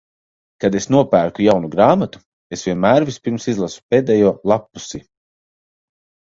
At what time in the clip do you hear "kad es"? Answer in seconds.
0.63-0.87